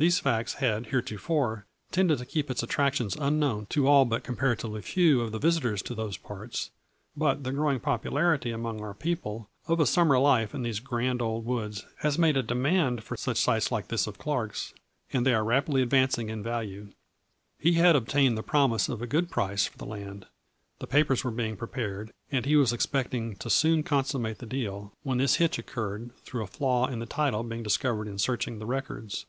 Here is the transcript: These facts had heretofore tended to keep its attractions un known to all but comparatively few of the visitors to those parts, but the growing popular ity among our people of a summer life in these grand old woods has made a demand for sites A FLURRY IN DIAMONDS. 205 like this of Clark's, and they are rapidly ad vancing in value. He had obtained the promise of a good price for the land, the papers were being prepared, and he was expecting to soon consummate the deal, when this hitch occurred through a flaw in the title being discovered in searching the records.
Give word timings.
These 0.00 0.20
facts 0.20 0.54
had 0.62 0.86
heretofore 0.86 1.66
tended 1.90 2.18
to 2.18 2.24
keep 2.24 2.52
its 2.52 2.62
attractions 2.62 3.16
un 3.16 3.40
known 3.40 3.66
to 3.70 3.88
all 3.88 4.04
but 4.04 4.22
comparatively 4.22 4.80
few 4.80 5.20
of 5.22 5.32
the 5.32 5.40
visitors 5.40 5.82
to 5.82 5.94
those 5.96 6.16
parts, 6.16 6.70
but 7.16 7.42
the 7.42 7.50
growing 7.50 7.80
popular 7.80 8.32
ity 8.32 8.52
among 8.52 8.80
our 8.80 8.94
people 8.94 9.50
of 9.66 9.80
a 9.80 9.86
summer 9.86 10.16
life 10.20 10.54
in 10.54 10.62
these 10.62 10.78
grand 10.78 11.20
old 11.20 11.44
woods 11.44 11.84
has 12.02 12.16
made 12.16 12.36
a 12.36 12.44
demand 12.44 13.02
for 13.02 13.16
sites 13.16 13.40
A 13.40 13.44
FLURRY 13.44 13.56
IN 13.56 13.58
DIAMONDS. 13.58 13.64
205 13.64 13.72
like 13.72 13.88
this 13.88 14.06
of 14.06 14.18
Clark's, 14.22 14.74
and 15.12 15.26
they 15.26 15.34
are 15.34 15.42
rapidly 15.42 15.82
ad 15.82 15.90
vancing 15.90 16.30
in 16.30 16.44
value. 16.44 16.92
He 17.58 17.72
had 17.72 17.96
obtained 17.96 18.38
the 18.38 18.44
promise 18.44 18.88
of 18.88 19.02
a 19.02 19.08
good 19.08 19.28
price 19.28 19.66
for 19.66 19.78
the 19.78 19.84
land, 19.84 20.26
the 20.78 20.86
papers 20.86 21.24
were 21.24 21.32
being 21.32 21.56
prepared, 21.56 22.12
and 22.30 22.46
he 22.46 22.54
was 22.54 22.72
expecting 22.72 23.34
to 23.38 23.50
soon 23.50 23.82
consummate 23.82 24.38
the 24.38 24.46
deal, 24.46 24.92
when 25.02 25.18
this 25.18 25.34
hitch 25.42 25.58
occurred 25.58 26.12
through 26.24 26.44
a 26.44 26.46
flaw 26.46 26.86
in 26.86 27.00
the 27.00 27.04
title 27.06 27.42
being 27.42 27.64
discovered 27.64 28.06
in 28.06 28.18
searching 28.18 28.60
the 28.60 28.66
records. 28.66 29.26